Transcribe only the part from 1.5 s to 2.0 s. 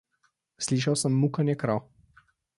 krav.